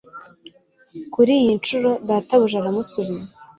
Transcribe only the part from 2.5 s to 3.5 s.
aramusubiza